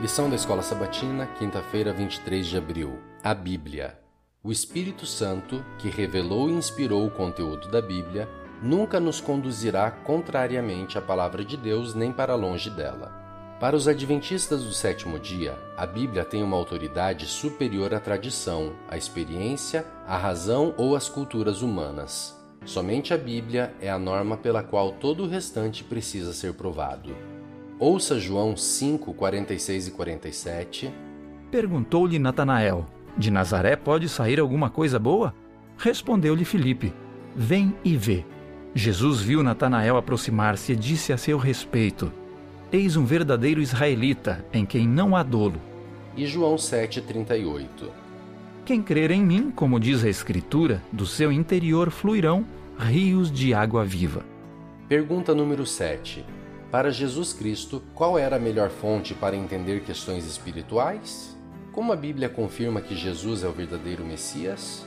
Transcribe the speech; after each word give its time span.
Lição 0.00 0.30
da 0.30 0.36
Escola 0.36 0.62
Sabatina, 0.62 1.26
quinta-feira, 1.38 1.92
23 1.92 2.46
de 2.46 2.56
abril. 2.56 2.98
A 3.22 3.34
Bíblia. 3.34 3.98
O 4.42 4.50
Espírito 4.50 5.04
Santo, 5.04 5.62
que 5.78 5.90
revelou 5.90 6.48
e 6.48 6.54
inspirou 6.54 7.06
o 7.06 7.10
conteúdo 7.10 7.70
da 7.70 7.82
Bíblia, 7.82 8.26
nunca 8.62 8.98
nos 8.98 9.20
conduzirá 9.20 9.90
contrariamente 9.90 10.96
à 10.96 11.02
palavra 11.02 11.44
de 11.44 11.54
Deus 11.54 11.94
nem 11.94 12.10
para 12.10 12.34
longe 12.34 12.70
dela. 12.70 13.12
Para 13.60 13.76
os 13.76 13.86
adventistas 13.86 14.64
do 14.64 14.72
sétimo 14.72 15.18
dia, 15.18 15.58
a 15.76 15.84
Bíblia 15.84 16.24
tem 16.24 16.42
uma 16.42 16.56
autoridade 16.56 17.26
superior 17.26 17.92
à 17.92 18.00
tradição, 18.00 18.72
à 18.88 18.96
experiência, 18.96 19.84
à 20.06 20.16
razão 20.16 20.72
ou 20.78 20.96
às 20.96 21.10
culturas 21.10 21.60
humanas. 21.60 22.34
Somente 22.64 23.12
a 23.12 23.18
Bíblia 23.18 23.74
é 23.78 23.90
a 23.90 23.98
norma 23.98 24.38
pela 24.38 24.62
qual 24.62 24.92
todo 24.92 25.24
o 25.24 25.28
restante 25.28 25.84
precisa 25.84 26.32
ser 26.32 26.54
provado. 26.54 27.14
Ouça 27.80 28.20
João 28.20 28.58
5, 28.58 29.14
46 29.14 29.88
e 29.88 29.90
47. 29.92 30.94
Perguntou-lhe 31.50 32.18
Natanael: 32.18 32.86
De 33.16 33.30
Nazaré 33.30 33.74
pode 33.74 34.06
sair 34.06 34.38
alguma 34.38 34.68
coisa 34.68 34.98
boa? 34.98 35.34
Respondeu-lhe 35.78 36.44
Filipe: 36.44 36.92
Vem 37.34 37.74
e 37.82 37.96
vê. 37.96 38.26
Jesus 38.74 39.22
viu 39.22 39.42
Natanael 39.42 39.96
aproximar-se 39.96 40.72
e 40.72 40.76
disse 40.76 41.10
a 41.10 41.16
seu 41.16 41.38
respeito: 41.38 42.12
Eis 42.70 42.96
um 42.96 43.06
verdadeiro 43.06 43.62
israelita, 43.62 44.44
em 44.52 44.66
quem 44.66 44.86
não 44.86 45.16
há 45.16 45.22
dolo. 45.22 45.58
E 46.14 46.26
João 46.26 46.56
7,38 46.56 47.64
Quem 48.66 48.82
crer 48.82 49.10
em 49.10 49.24
mim, 49.24 49.50
como 49.50 49.80
diz 49.80 50.04
a 50.04 50.08
Escritura, 50.10 50.82
do 50.92 51.06
seu 51.06 51.32
interior 51.32 51.90
fluirão 51.90 52.44
rios 52.78 53.32
de 53.32 53.54
água 53.54 53.86
viva. 53.86 54.22
Pergunta 54.86 55.34
número 55.34 55.64
7. 55.64 56.39
Para 56.70 56.92
Jesus 56.92 57.32
Cristo, 57.32 57.82
qual 57.96 58.16
era 58.16 58.36
a 58.36 58.38
melhor 58.38 58.70
fonte 58.70 59.12
para 59.12 59.34
entender 59.34 59.80
questões 59.80 60.24
espirituais? 60.24 61.36
Como 61.72 61.92
a 61.92 61.96
Bíblia 61.96 62.28
confirma 62.28 62.80
que 62.80 62.94
Jesus 62.94 63.42
é 63.42 63.48
o 63.48 63.52
verdadeiro 63.52 64.04
Messias? 64.04 64.86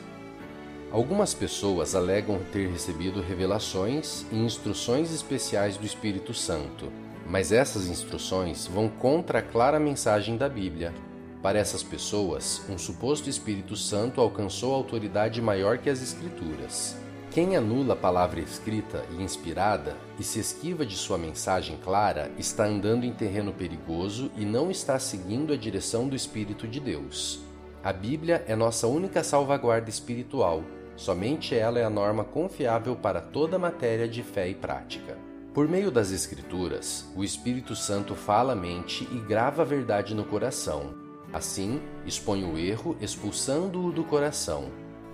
Algumas 0.93 1.33
pessoas 1.33 1.93
alegam 1.93 2.39
ter 2.53 2.69
recebido 2.69 3.19
revelações 3.19 4.25
e 4.31 4.37
instruções 4.37 5.13
especiais 5.13 5.75
do 5.75 5.85
Espírito 5.85 6.33
Santo, 6.33 6.89
mas 7.27 7.51
essas 7.51 7.87
instruções 7.87 8.65
vão 8.65 8.87
contra 8.87 9.39
a 9.39 9.43
clara 9.43 9.77
mensagem 9.77 10.37
da 10.37 10.47
Bíblia. 10.47 10.93
Para 11.41 11.59
essas 11.59 11.83
pessoas, 11.83 12.61
um 12.69 12.77
suposto 12.77 13.29
Espírito 13.29 13.75
Santo 13.75 14.21
alcançou 14.21 14.73
autoridade 14.73 15.41
maior 15.41 15.77
que 15.79 15.89
as 15.89 16.01
Escrituras. 16.01 16.95
Quem 17.33 17.55
anula 17.55 17.93
a 17.93 17.97
palavra 17.97 18.39
escrita 18.39 19.03
e 19.09 19.23
inspirada 19.23 19.97
e 20.19 20.23
se 20.23 20.39
esquiva 20.39 20.85
de 20.85 20.95
sua 20.95 21.17
mensagem 21.17 21.79
clara 21.83 22.29
está 22.37 22.63
andando 22.63 23.05
em 23.05 23.11
terreno 23.11 23.51
perigoso 23.51 24.29
e 24.37 24.45
não 24.45 24.69
está 24.69 24.99
seguindo 24.99 25.51
a 25.51 25.57
direção 25.57 26.07
do 26.07 26.15
Espírito 26.15 26.67
de 26.67 26.79
Deus. 26.79 27.41
A 27.83 27.91
Bíblia 27.91 28.45
é 28.47 28.55
nossa 28.55 28.85
única 28.85 29.23
salvaguarda 29.23 29.89
espiritual, 29.89 30.63
somente 30.95 31.55
ela 31.55 31.79
é 31.79 31.83
a 31.83 31.89
norma 31.89 32.23
confiável 32.23 32.95
para 32.95 33.19
toda 33.19 33.57
matéria 33.57 34.07
de 34.07 34.21
fé 34.21 34.47
e 34.47 34.53
prática. 34.53 35.17
Por 35.55 35.67
meio 35.67 35.89
das 35.89 36.11
Escrituras, 36.11 37.11
o 37.15 37.23
Espírito 37.23 37.75
Santo 37.75 38.13
fala 38.13 38.53
a 38.53 38.55
mente 38.55 39.07
e 39.11 39.17
grava 39.17 39.63
a 39.63 39.65
verdade 39.65 40.13
no 40.13 40.23
coração. 40.23 40.93
Assim, 41.33 41.81
expõe 42.05 42.43
o 42.43 42.59
erro, 42.59 42.95
expulsando-o 43.01 43.91
do 43.91 44.03
coração. 44.03 44.65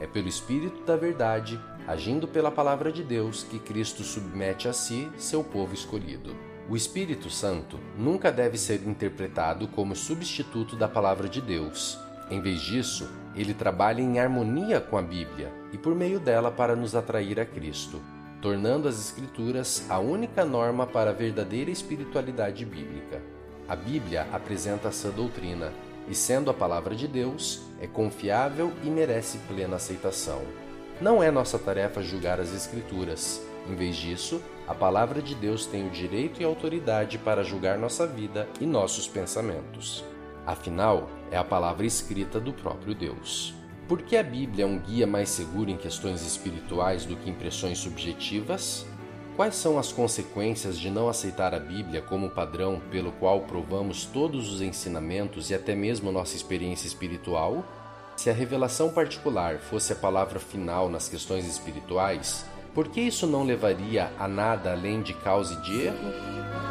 É 0.01 0.07
pelo 0.07 0.27
Espírito 0.27 0.83
da 0.83 0.97
Verdade 0.97 1.59
agindo 1.89 2.27
pela 2.27 2.51
palavra 2.51 2.91
de 2.91 3.01
Deus, 3.01 3.41
que 3.41 3.57
Cristo 3.57 4.03
submete 4.03 4.67
a 4.67 4.73
si 4.73 5.09
seu 5.17 5.43
povo 5.43 5.73
escolhido. 5.73 6.35
O 6.69 6.77
Espírito 6.77 7.31
Santo 7.31 7.79
nunca 7.97 8.31
deve 8.31 8.59
ser 8.59 8.87
interpretado 8.87 9.67
como 9.69 9.95
substituto 9.95 10.75
da 10.75 10.87
palavra 10.87 11.27
de 11.27 11.41
Deus. 11.41 11.97
Em 12.29 12.39
vez 12.39 12.61
disso, 12.61 13.09
ele 13.35 13.55
trabalha 13.55 14.01
em 14.01 14.19
harmonia 14.19 14.79
com 14.79 14.99
a 14.99 15.01
Bíblia 15.01 15.51
e 15.73 15.79
por 15.79 15.95
meio 15.95 16.19
dela 16.19 16.51
para 16.51 16.75
nos 16.75 16.93
atrair 16.93 17.39
a 17.39 17.45
Cristo, 17.45 17.99
tornando 18.39 18.87
as 18.87 18.99
Escrituras 18.99 19.83
a 19.89 19.97
única 19.97 20.45
norma 20.45 20.85
para 20.85 21.09
a 21.09 21.13
verdadeira 21.13 21.71
espiritualidade 21.71 22.65
bíblica. 22.65 23.19
A 23.67 23.75
Bíblia 23.75 24.27
apresenta 24.31 24.89
essa 24.89 25.09
doutrina 25.09 25.73
e, 26.07 26.13
sendo 26.13 26.51
a 26.51 26.53
palavra 26.53 26.95
de 26.95 27.07
Deus, 27.07 27.63
é 27.81 27.87
confiável 27.87 28.71
e 28.83 28.91
merece 28.91 29.39
plena 29.47 29.77
aceitação. 29.77 30.68
Não 31.01 31.23
é 31.23 31.31
nossa 31.31 31.57
tarefa 31.57 32.01
julgar 32.01 32.41
as 32.41 32.53
Escrituras. 32.53 33.41
Em 33.69 33.73
vez 33.73 33.95
disso, 33.95 34.41
a 34.67 34.75
palavra 34.75 35.21
de 35.21 35.33
Deus 35.33 35.65
tem 35.65 35.87
o 35.87 35.89
direito 35.89 36.41
e 36.41 36.43
autoridade 36.43 37.17
para 37.17 37.41
julgar 37.41 37.77
nossa 37.77 38.05
vida 38.05 38.45
e 38.59 38.65
nossos 38.65 39.07
pensamentos. 39.07 40.03
Afinal, 40.45 41.09
é 41.31 41.37
a 41.37 41.43
palavra 41.43 41.85
escrita 41.85 42.37
do 42.37 42.51
próprio 42.51 42.93
Deus. 42.93 43.53
Por 43.87 44.01
que 44.01 44.17
a 44.17 44.23
Bíblia 44.23 44.65
é 44.65 44.67
um 44.67 44.77
guia 44.77 45.07
mais 45.07 45.29
seguro 45.29 45.69
em 45.69 45.77
questões 45.77 46.21
espirituais 46.21 47.05
do 47.05 47.15
que 47.15 47.29
impressões 47.29 47.77
subjetivas? 47.77 48.85
Quais 49.37 49.55
são 49.55 49.79
as 49.79 49.93
consequências 49.93 50.77
de 50.77 50.89
não 50.89 51.07
aceitar 51.07 51.55
a 51.55 51.59
Bíblia 51.59 52.01
como 52.01 52.29
padrão 52.29 52.81
pelo 52.91 53.13
qual 53.13 53.43
provamos 53.43 54.03
todos 54.03 54.51
os 54.51 54.61
ensinamentos 54.61 55.49
e 55.49 55.55
até 55.55 55.73
mesmo 55.73 56.11
nossa 56.11 56.35
experiência 56.35 56.87
espiritual? 56.87 57.63
Se 58.19 58.29
a 58.29 58.33
revelação 58.33 58.89
particular 58.89 59.59
fosse 59.59 59.93
a 59.93 59.95
palavra 59.95 60.41
final 60.41 60.89
nas 60.89 61.07
questões 61.07 61.45
espirituais, 61.45 62.45
por 62.75 62.89
que 62.89 62.99
isso 62.99 63.25
não 63.25 63.45
levaria 63.45 64.11
a 64.19 64.27
nada 64.27 64.73
além 64.73 65.01
de 65.01 65.13
causa 65.13 65.53
e 65.53 65.61
de 65.61 65.83
erro? 65.83 66.68